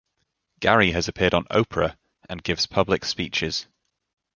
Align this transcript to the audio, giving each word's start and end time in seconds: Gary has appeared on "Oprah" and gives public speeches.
Gary 0.59 0.93
has 0.93 1.07
appeared 1.07 1.35
on 1.35 1.43
"Oprah" 1.51 1.95
and 2.27 2.41
gives 2.41 2.65
public 2.65 3.05
speeches. 3.05 3.67